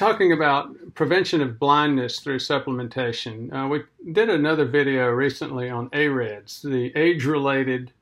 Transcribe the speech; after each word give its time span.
talking 0.00 0.32
about 0.32 0.74
prevention 0.94 1.42
of 1.42 1.58
blindness 1.58 2.20
through 2.20 2.38
supplementation. 2.38 3.52
Uh, 3.52 3.68
we 3.68 3.82
did 4.12 4.30
another 4.30 4.64
video 4.64 5.10
recently 5.10 5.68
on 5.68 5.90
AREDS, 5.90 6.62
the 6.62 6.90
age-related 6.96 7.92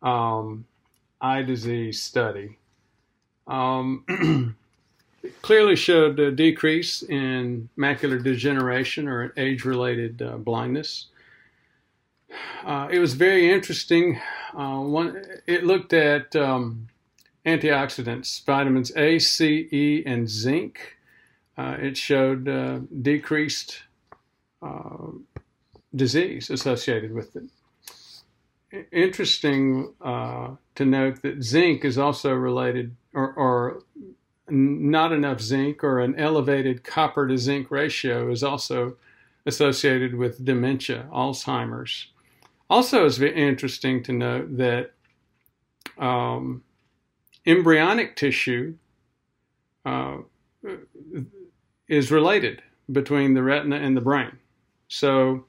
um, 0.00 0.64
eye 1.20 1.42
disease 1.42 2.00
study. 2.00 2.56
Um, 3.46 4.56
clearly 5.42 5.76
showed 5.76 6.18
a 6.20 6.32
decrease 6.32 7.02
in 7.02 7.68
macular 7.76 8.24
degeneration 8.24 9.06
or 9.06 9.34
age-related 9.36 10.22
uh, 10.22 10.38
blindness. 10.38 11.08
Uh, 12.64 12.88
it 12.90 12.98
was 12.98 13.12
very 13.12 13.52
interesting. 13.52 14.18
Uh, 14.56 14.78
one, 14.78 15.22
it 15.46 15.64
looked 15.64 15.92
at 15.92 16.34
um, 16.34 16.88
antioxidants, 17.44 18.42
vitamins 18.42 18.90
A, 18.96 19.18
C, 19.18 19.68
E, 19.70 20.02
and 20.06 20.26
zinc. 20.26 20.96
Uh, 21.62 21.76
it 21.78 21.96
showed 21.96 22.48
uh, 22.48 22.80
decreased 23.02 23.84
uh, 24.62 25.12
disease 25.94 26.50
associated 26.50 27.12
with 27.12 27.36
it. 27.36 28.86
Interesting 28.90 29.94
uh, 30.00 30.56
to 30.74 30.84
note 30.84 31.22
that 31.22 31.42
zinc 31.44 31.84
is 31.84 31.98
also 31.98 32.32
related, 32.32 32.96
or, 33.14 33.32
or, 33.34 33.82
not 34.48 35.12
enough 35.12 35.40
zinc 35.40 35.84
or 35.84 36.00
an 36.00 36.18
elevated 36.18 36.82
copper 36.82 37.28
to 37.28 37.38
zinc 37.38 37.70
ratio 37.70 38.30
is 38.30 38.42
also 38.42 38.96
associated 39.46 40.16
with 40.16 40.44
dementia, 40.44 41.06
Alzheimer's. 41.12 42.08
Also, 42.68 43.06
it's 43.06 43.18
very 43.18 43.36
interesting 43.36 44.02
to 44.02 44.12
note 44.12 44.56
that 44.56 44.92
um, 45.96 46.64
embryonic 47.46 48.16
tissue 48.16 48.74
uh, 49.86 50.16
is 51.92 52.10
related 52.10 52.62
between 52.90 53.34
the 53.34 53.42
retina 53.42 53.76
and 53.76 53.94
the 53.94 54.00
brain. 54.00 54.32
So 54.88 55.44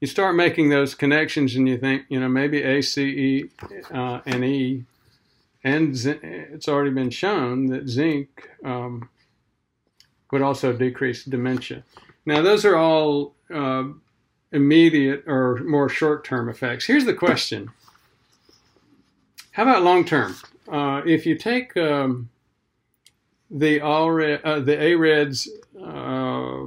you 0.00 0.06
start 0.06 0.34
making 0.34 0.70
those 0.70 0.94
connections 0.94 1.54
and 1.54 1.68
you 1.68 1.76
think, 1.76 2.04
you 2.08 2.18
know, 2.18 2.30
maybe 2.30 2.62
A, 2.62 2.80
C, 2.80 3.02
E, 3.02 3.50
uh, 3.92 4.20
and 4.24 4.42
E, 4.42 4.84
and 5.62 5.94
zinc, 5.94 6.20
it's 6.22 6.66
already 6.66 6.92
been 6.92 7.10
shown 7.10 7.66
that 7.66 7.88
zinc 7.90 8.48
um, 8.64 9.10
would 10.32 10.40
also 10.40 10.72
decrease 10.72 11.24
dementia. 11.24 11.84
Now, 12.24 12.40
those 12.40 12.64
are 12.64 12.76
all 12.76 13.34
uh, 13.52 13.84
immediate 14.52 15.24
or 15.26 15.56
more 15.58 15.90
short 15.90 16.24
term 16.24 16.48
effects. 16.48 16.86
Here's 16.86 17.04
the 17.04 17.12
question 17.12 17.70
How 19.50 19.64
about 19.64 19.82
long 19.82 20.06
term? 20.06 20.36
Uh, 20.72 21.02
if 21.04 21.26
you 21.26 21.36
take 21.36 21.76
um, 21.76 22.30
the 23.50 23.80
uh, 23.80 24.60
the 24.60 24.76
AREDS 24.76 25.48
uh, 25.82 26.66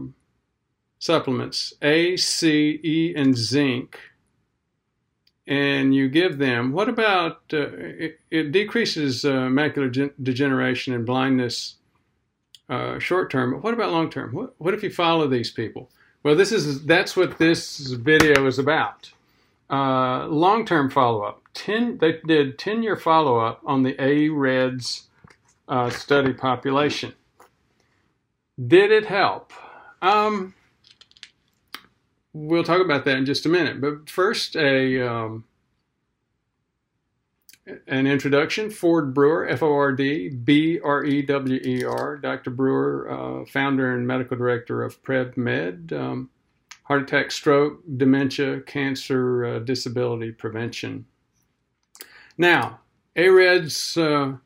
supplements 0.99 1.73
A, 1.81 2.17
C, 2.17 2.79
E, 2.83 3.13
and 3.15 3.35
zinc, 3.35 3.99
and 5.47 5.95
you 5.95 6.07
give 6.09 6.37
them, 6.37 6.71
what 6.71 6.87
about 6.87 7.41
uh, 7.51 7.69
it, 7.71 8.19
it, 8.29 8.51
decreases 8.51 9.25
uh, 9.25 9.47
macular 9.47 10.11
degeneration 10.21 10.93
and 10.93 11.05
blindness 11.05 11.75
uh, 12.69 12.99
short 12.99 13.31
term? 13.31 13.53
But 13.53 13.63
what 13.63 13.73
about 13.73 13.91
long 13.91 14.09
term? 14.09 14.33
What, 14.33 14.53
what 14.59 14.73
if 14.73 14.83
you 14.83 14.91
follow 14.91 15.27
these 15.27 15.49
people? 15.51 15.89
Well, 16.21 16.35
this 16.35 16.51
is 16.51 16.85
that's 16.85 17.15
what 17.15 17.37
this 17.37 17.79
video 17.79 18.45
is 18.45 18.59
about. 18.59 19.11
Uh, 19.69 20.27
long 20.27 20.65
term 20.65 20.89
follow 20.89 21.23
up. 21.23 21.41
Ten 21.53 21.97
they 21.97 22.19
did 22.25 22.59
ten 22.59 22.83
year 22.83 22.95
follow 22.95 23.39
up 23.39 23.61
on 23.65 23.83
the 23.83 23.95
AREDS 23.99 25.08
uh, 25.69 25.89
study 25.91 26.33
population. 26.33 27.13
Did 28.67 28.91
it 28.91 29.05
help? 29.05 29.53
Um, 30.01 30.53
we'll 32.33 32.63
talk 32.63 32.81
about 32.81 33.05
that 33.05 33.17
in 33.17 33.25
just 33.25 33.45
a 33.45 33.49
minute. 33.49 33.79
But 33.79 34.09
first, 34.09 34.55
a 34.57 35.07
um, 35.07 35.45
an 37.87 38.07
introduction. 38.07 38.69
Ford 38.69 39.13
Brewer, 39.13 39.47
F 39.47 39.63
O 39.63 39.71
R 39.71 39.93
D 39.93 40.29
B 40.29 40.79
R 40.83 41.05
E 41.05 41.21
W 41.21 41.59
E 41.63 41.83
R. 41.85 42.17
Dr. 42.17 42.49
Brewer, 42.49 43.09
uh, 43.09 43.45
founder 43.45 43.95
and 43.95 44.05
medical 44.05 44.35
director 44.35 44.83
of 44.83 45.01
PrevMed, 45.03 45.93
um, 45.93 46.29
heart 46.83 47.03
attack, 47.03 47.31
stroke, 47.31 47.81
dementia, 47.97 48.61
cancer, 48.61 49.45
uh, 49.45 49.59
disability 49.59 50.31
prevention. 50.31 51.05
Now, 52.37 52.79
AREDS. 53.15 53.97
Uh, 53.97 54.37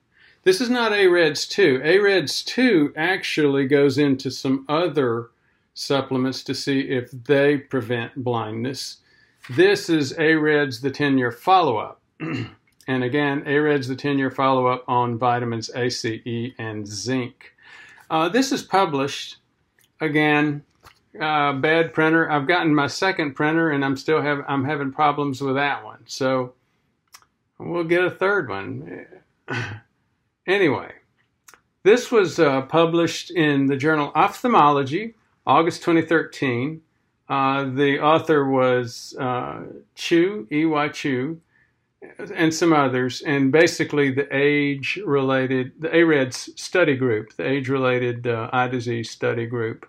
this 0.44 0.60
is 0.60 0.70
not 0.70 0.92
AREDS 0.92 1.48
2. 1.48 1.82
AREDS 1.84 2.44
2 2.44 2.94
actually 2.98 3.66
goes 3.66 3.98
into 3.98 4.30
some 4.30 4.66
other 4.68 5.30
supplements 5.74 6.44
to 6.44 6.54
see 6.54 6.82
if 6.82 7.10
they 7.12 7.58
prevent 7.58 8.24
blindness. 8.24 8.98
This 9.50 9.90
is 9.90 10.14
AREDS, 10.14 10.82
the 10.82 10.92
10 10.92 11.18
year 11.18 11.32
follow 11.32 11.78
up. 11.78 12.02
and 12.20 13.04
again, 13.04 13.44
AREDS, 13.46 13.88
the 13.88 13.96
10 13.96 14.18
year 14.18 14.32
follow 14.32 14.68
up 14.68 14.84
on 14.88 15.18
vitamins 15.18 15.70
A, 15.76 15.90
C, 15.90 16.22
E, 16.26 16.54
and 16.58 16.86
zinc. 16.86 17.54
Uh, 18.10 18.30
this 18.30 18.52
is 18.52 18.64
published 18.64 19.38
again. 20.02 20.64
Uh, 21.20 21.54
bad 21.54 21.94
printer. 21.94 22.30
I've 22.30 22.48
gotten 22.48 22.74
my 22.74 22.88
second 22.88 23.34
printer, 23.34 23.70
and 23.70 23.86
I'm 23.86 23.96
still 23.96 24.22
have 24.22 24.44
I'm 24.48 24.66
having 24.66 24.92
problems 24.92 25.42
with 25.42 25.56
that 25.56 25.84
one. 25.84 26.04
So 26.08 26.54
we'll 27.60 27.84
get 27.84 28.04
a 28.04 28.10
third 28.10 28.50
one. 28.50 29.06
Anyway, 30.46 30.92
this 31.84 32.12
was 32.12 32.38
uh, 32.38 32.64
published 32.64 33.32
in 33.32 33.68
the 33.68 33.78
journal 33.78 34.12
Ophthalmology, 34.14 35.16
August 35.48 35.84
2013. 35.84 36.82
Uh, 37.30 37.64
the 37.66 38.00
author 38.02 38.50
was 38.50 39.16
uh, 39.20 39.62
Chew, 39.96 40.48
E.Y. 40.52 40.90
Chew, 40.90 41.40
and 42.36 42.54
some 42.54 42.74
others, 42.74 43.22
and 43.22 43.54
basically 43.54 44.12
the 44.12 44.28
age 44.36 45.00
related, 45.06 45.72
the 45.80 45.90
AREDS 45.90 46.50
study 46.60 46.98
group, 46.98 47.34
the 47.38 47.48
age 47.48 47.70
related 47.70 48.28
uh, 48.28 48.50
eye 48.52 48.68
disease 48.68 49.10
study 49.10 49.46
group. 49.46 49.88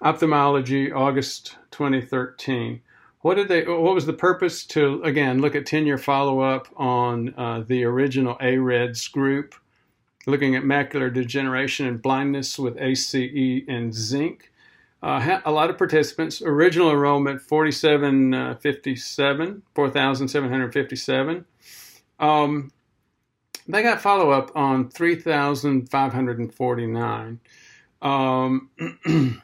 Ophthalmology, 0.00 0.90
August 0.90 1.56
2013. 1.72 2.80
What 3.22 3.34
did 3.34 3.48
they? 3.48 3.64
What 3.64 3.94
was 3.94 4.06
the 4.06 4.14
purpose 4.14 4.64
to 4.66 5.02
again 5.02 5.40
look 5.40 5.54
at 5.54 5.66
ten-year 5.66 5.98
follow-up 5.98 6.68
on 6.76 7.34
uh, 7.36 7.62
the 7.66 7.84
original 7.84 8.36
AREDS 8.40 9.08
group, 9.08 9.54
looking 10.26 10.56
at 10.56 10.62
macular 10.62 11.12
degeneration 11.12 11.86
and 11.86 12.00
blindness 12.00 12.58
with 12.58 12.78
ACE 12.78 13.14
and 13.68 13.94
zinc? 13.94 14.50
Uh, 15.02 15.40
a 15.44 15.52
lot 15.52 15.68
of 15.70 15.78
participants. 15.78 16.42
Original 16.42 16.90
enrollment 16.90 17.40
4757, 17.40 18.34
uh, 18.34 18.54
4,757. 19.74 21.44
Um, 22.18 22.70
they 23.66 23.82
got 23.82 24.00
follow-up 24.00 24.52
on 24.54 24.88
3,549. 24.90 27.40
Um, 28.02 28.70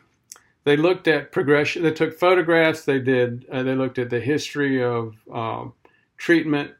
they 0.66 0.76
looked 0.76 1.06
at 1.06 1.30
progression. 1.30 1.84
They 1.84 1.92
took 1.92 2.18
photographs. 2.18 2.84
They 2.84 2.98
did. 2.98 3.46
Uh, 3.50 3.62
they 3.62 3.76
looked 3.76 4.00
at 4.00 4.10
the 4.10 4.18
history 4.18 4.82
of 4.82 5.14
uh, 5.32 5.66
treatment. 6.16 6.72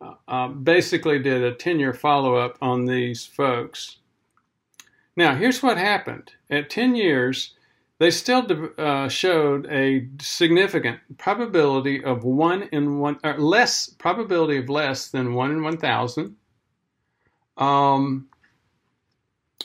Uh, 0.00 0.14
uh 0.26 0.48
basically, 0.48 1.18
did 1.18 1.44
a 1.44 1.52
ten-year 1.54 1.92
follow-up 1.92 2.56
on 2.62 2.86
these 2.86 3.26
folks. 3.26 3.98
Now, 5.16 5.34
here's 5.34 5.62
what 5.62 5.76
happened. 5.76 6.32
At 6.48 6.70
ten 6.70 6.94
years, 6.94 7.52
they 7.98 8.10
still 8.10 8.46
uh, 8.78 9.08
showed 9.08 9.66
a 9.66 10.08
significant 10.22 11.00
probability 11.18 12.02
of 12.02 12.24
one 12.24 12.70
in 12.72 13.00
one, 13.00 13.18
or 13.22 13.38
less 13.38 13.90
probability 13.90 14.56
of 14.56 14.70
less 14.70 15.08
than 15.08 15.34
one 15.34 15.50
in 15.50 15.62
one 15.62 15.76
thousand. 15.76 16.36
Um, 17.58 18.30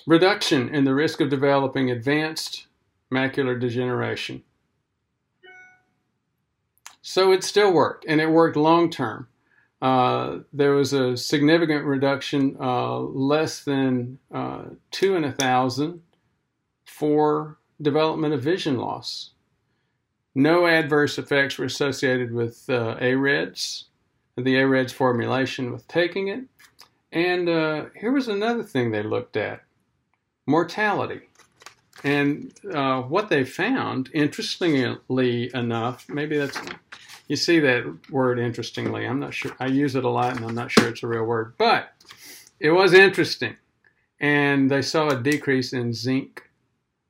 reduction 0.06 0.76
in 0.76 0.84
the 0.84 0.94
risk 0.94 1.22
of 1.22 1.30
developing 1.30 1.90
advanced 1.90 2.68
macular 3.16 3.60
degeneration. 3.60 4.44
So 7.02 7.32
it 7.32 7.44
still 7.44 7.72
worked, 7.72 8.06
and 8.08 8.20
it 8.20 8.30
worked 8.30 8.58
long 8.58 8.90
term. 8.90 9.28
Uh, 9.82 10.40
there 10.52 10.72
was 10.72 10.94
a 10.94 11.16
significant 11.16 11.86
reduction, 11.86 12.58
uh, 12.60 12.98
less 12.98 13.64
than 13.64 14.18
uh, 14.34 14.64
two 14.90 15.16
in 15.16 15.24
a 15.24 15.32
thousand, 15.32 16.02
for 16.86 17.60
development 17.82 18.34
of 18.34 18.42
vision 18.42 18.78
loss. 18.78 19.32
No 20.34 20.66
adverse 20.66 21.18
effects 21.18 21.58
were 21.58 21.66
associated 21.66 22.34
with 22.34 22.66
uh, 22.70 22.98
AREDS, 23.00 23.86
the 24.36 24.58
AREDS 24.58 24.92
formulation 24.92 25.72
with 25.72 25.88
taking 25.88 26.28
it. 26.30 26.44
And 27.12 27.48
uh, 27.48 27.86
here 27.96 28.12
was 28.12 28.28
another 28.28 28.64
thing 28.64 28.92
they 28.92 29.04
looked 29.04 29.38
at 29.38 29.62
mortality. 30.46 31.22
And 32.06 32.54
uh, 32.72 33.02
what 33.02 33.30
they 33.30 33.44
found, 33.44 34.12
interestingly 34.14 35.50
enough, 35.56 36.08
maybe 36.08 36.38
that's, 36.38 36.56
you 37.28 37.36
see 37.36 37.60
that 37.60 38.12
word 38.12 38.38
interestingly. 38.38 39.08
I'm 39.08 39.20
not 39.20 39.34
sure, 39.34 39.54
I 39.60 39.66
use 39.66 39.96
it 39.96 40.04
a 40.06 40.10
lot 40.10 40.36
and 40.36 40.46
I'm 40.46 40.54
not 40.54 40.70
sure 40.70 40.88
it's 40.88 41.02
a 41.02 41.08
real 41.08 41.24
word, 41.24 41.56
but 41.58 41.94
it 42.60 42.70
was 42.70 42.94
interesting. 42.94 43.58
And 44.20 44.70
they 44.70 44.84
saw 44.84 45.10
a 45.10 45.20
decrease 45.20 45.74
in 45.74 45.94
zinc 45.94 46.44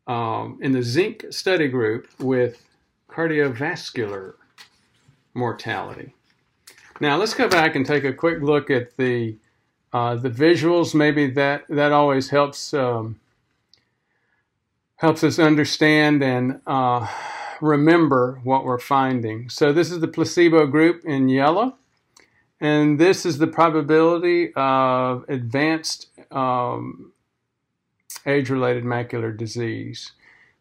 um, 0.07 0.59
in 0.61 0.71
the 0.71 0.83
zinc 0.83 1.25
study 1.29 1.67
group 1.67 2.07
with 2.19 2.63
cardiovascular 3.09 4.35
mortality. 5.33 6.13
Now 7.01 7.17
let's 7.17 7.33
go 7.33 7.49
back 7.49 7.75
and 7.75 7.85
take 7.85 8.05
a 8.05 8.13
quick 8.13 8.41
look 8.41 8.69
at 8.69 8.95
the 8.95 9.35
uh, 9.91 10.15
the 10.15 10.29
visuals. 10.29 10.93
Maybe 10.93 11.29
that 11.31 11.65
that 11.69 11.91
always 11.91 12.29
helps 12.29 12.73
um, 12.73 13.19
helps 14.97 15.23
us 15.23 15.39
understand 15.39 16.23
and 16.23 16.61
uh, 16.65 17.07
remember 17.61 18.39
what 18.43 18.63
we're 18.63 18.79
finding. 18.79 19.49
So 19.49 19.73
this 19.73 19.91
is 19.91 19.99
the 19.99 20.07
placebo 20.07 20.67
group 20.67 21.03
in 21.05 21.29
yellow, 21.29 21.75
and 22.61 22.99
this 22.99 23.25
is 23.25 23.37
the 23.37 23.47
probability 23.47 24.53
of 24.55 25.25
advanced 25.27 26.09
um, 26.31 27.11
age-related 28.25 28.83
macular 28.83 29.35
disease. 29.35 30.13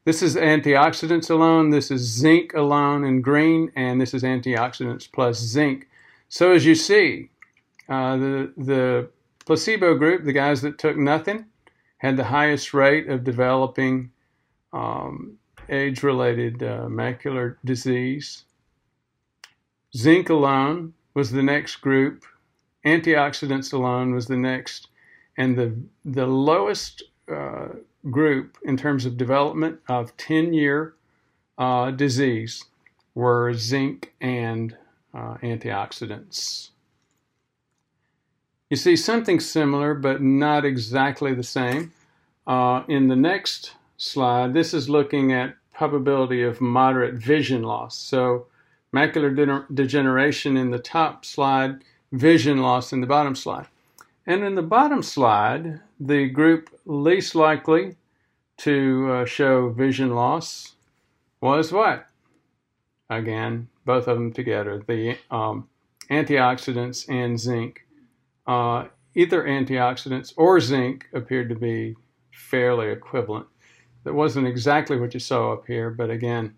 This 0.05 0.23
is 0.23 0.37
antioxidants 0.37 1.31
alone, 1.31 1.71
this 1.71 1.91
is 1.91 2.03
zinc 2.03 2.53
alone 2.55 3.05
in 3.05 3.23
green, 3.23 3.73
and 3.75 4.01
this 4.01 4.13
is 4.13 4.23
antioxidants 4.23 5.11
plus 5.11 5.39
zinc. 5.39 5.89
So 6.29 6.53
as 6.53 6.67
you 6.67 6.75
see, 6.75 7.31
uh, 7.89 8.17
the, 8.17 8.53
the 8.57 9.09
placebo 9.47 9.95
group, 9.95 10.25
the 10.25 10.33
guys 10.33 10.61
that 10.63 10.79
took 10.79 10.97
nothing, 10.97 11.47
had 11.99 12.17
the 12.17 12.25
highest 12.25 12.75
rate 12.75 13.09
of 13.09 13.25
developing 13.25 14.11
um, 14.75 15.39
age-related 15.69 16.63
uh, 16.63 16.87
macular 16.89 17.57
disease. 17.65 18.45
Zinc 19.97 20.29
alone 20.29 20.93
was 21.15 21.31
the 21.31 21.43
next 21.43 21.77
group. 21.77 22.25
Antioxidants 22.85 23.73
alone 23.73 24.15
was 24.15 24.27
the 24.27 24.37
next. 24.37 24.89
And 25.39 25.57
the, 25.57 25.75
the 26.05 26.27
lowest 26.27 27.03
uh, 27.33 27.69
group 28.11 28.59
in 28.65 28.77
terms 28.77 29.07
of 29.07 29.17
development 29.17 29.81
of 29.89 30.17
10 30.17 30.53
year 30.53 30.95
uh, 31.57 31.91
disease 31.93 32.65
were 33.15 33.55
zinc 33.55 34.13
and 34.21 34.77
uh, 35.15 35.37
antioxidants. 35.43 36.71
You 38.71 38.77
see 38.77 38.97
something 38.97 39.39
similar, 39.39 39.95
but 39.95 40.21
not 40.21 40.65
exactly 40.65 41.33
the 41.33 41.45
same. 41.45 41.93
Uh, 42.47 42.83
in 42.89 43.09
the 43.09 43.17
next 43.17 43.73
slide, 43.97 44.55
this 44.55 44.75
is 44.75 44.89
looking 44.89 45.33
at 45.33 45.57
probability 45.73 46.43
of 46.43 46.61
moderate 46.61 47.15
vision 47.15 47.63
loss. 47.63 47.97
So 47.99 48.47
macular 48.95 49.35
de 49.35 49.75
degeneration 49.75 50.57
in 50.57 50.71
the 50.71 50.79
top 50.79 51.25
slide, 51.25 51.83
vision 52.13 52.59
loss 52.59 52.93
in 52.93 53.01
the 53.01 53.07
bottom 53.07 53.35
slide. 53.35 53.67
And 54.27 54.43
in 54.45 54.55
the 54.55 54.63
bottom 54.63 55.03
slide, 55.03 55.81
the 56.01 56.29
group 56.29 56.71
least 56.87 57.35
likely 57.35 57.97
to 58.59 59.11
uh, 59.11 59.25
show 59.27 59.71
vision 59.71 60.15
loss 60.15 60.77
was 61.41 61.73
what? 61.73 62.07
Again, 63.11 63.69
both 63.85 64.07
of 64.07 64.17
them 64.17 64.33
together, 64.33 64.83
the 64.87 65.19
um, 65.31 65.69
antioxidants 66.11 67.09
and 67.09 67.39
zinc. 67.39 67.85
Uh, 68.47 68.87
either 69.15 69.43
antioxidants 69.45 70.33
or 70.37 70.61
zinc 70.61 71.07
appeared 71.13 71.49
to 71.49 71.55
be 71.55 71.97
fairly 72.33 72.89
equivalent. 72.91 73.47
That 74.05 74.15
wasn't 74.15 74.47
exactly 74.47 74.99
what 74.99 75.15
you 75.15 75.21
saw 75.21 75.53
up 75.53 75.67
here, 75.67 75.91
but 75.91 76.11
again, 76.11 76.55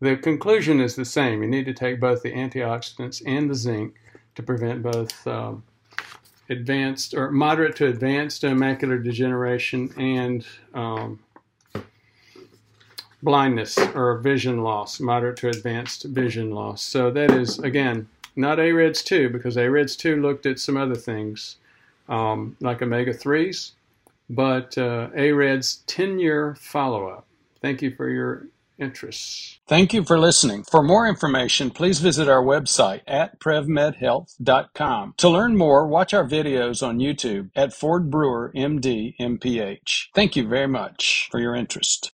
the 0.00 0.16
conclusion 0.16 0.80
is 0.80 0.96
the 0.96 1.04
same. 1.04 1.42
You 1.42 1.48
need 1.48 1.66
to 1.66 1.74
take 1.74 2.00
both 2.00 2.22
the 2.22 2.32
antioxidants 2.32 3.22
and 3.26 3.50
the 3.50 3.54
zinc 3.54 3.94
to 4.34 4.42
prevent 4.42 4.82
both 4.82 5.26
um, 5.26 5.62
advanced 6.48 7.14
or 7.14 7.30
moderate 7.30 7.76
to 7.76 7.86
advanced 7.86 8.42
macular 8.42 9.02
degeneration 9.02 9.92
and 9.98 10.46
um, 10.74 11.20
blindness 13.22 13.78
or 13.94 14.18
vision 14.18 14.62
loss, 14.62 15.00
moderate 15.00 15.36
to 15.36 15.48
advanced 15.48 16.04
vision 16.04 16.50
loss. 16.50 16.82
So 16.82 17.10
that 17.10 17.30
is, 17.30 17.58
again, 17.58 18.08
not 18.36 18.58
AREDS 18.58 19.02
2 19.02 19.28
because 19.30 19.56
AREDS 19.56 19.96
2 19.96 20.20
looked 20.20 20.46
at 20.46 20.58
some 20.58 20.76
other 20.76 20.94
things 20.94 21.56
um, 22.08 22.56
like 22.60 22.82
omega 22.82 23.12
3s, 23.12 23.72
but 24.30 24.78
uh, 24.78 25.08
AREDS 25.14 25.82
10 25.86 26.18
year 26.18 26.56
follow 26.58 27.08
up. 27.08 27.26
Thank 27.60 27.82
you 27.82 27.94
for 27.94 28.08
your 28.08 28.46
interests. 28.78 29.58
Thank 29.66 29.92
you 29.92 30.04
for 30.04 30.18
listening. 30.18 30.64
For 30.64 30.82
more 30.82 31.06
information, 31.06 31.70
please 31.70 31.98
visit 32.00 32.28
our 32.28 32.42
website 32.42 33.02
at 33.06 33.38
prevmedhealth.com. 33.38 35.14
To 35.18 35.28
learn 35.28 35.56
more, 35.56 35.86
watch 35.86 36.14
our 36.14 36.26
videos 36.26 36.86
on 36.86 36.98
YouTube 36.98 37.50
at 37.54 37.74
Ford 37.74 38.10
Brewer 38.10 38.50
MD 38.56 39.14
MPH. 39.20 40.06
Thank 40.14 40.36
you 40.36 40.48
very 40.48 40.68
much 40.68 41.28
for 41.30 41.40
your 41.40 41.54
interest. 41.54 42.12